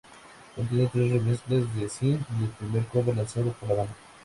Contiene 0.55 0.89
tres 0.91 1.11
remezclas 1.11 1.75
de 1.75 1.87
"Sin" 1.87 2.13
y 2.13 2.43
el 2.45 2.49
primer 2.57 2.87
cover 2.87 3.15
lanzado 3.15 3.51
por 3.51 3.69
la 3.69 3.75
banda. 3.75 3.93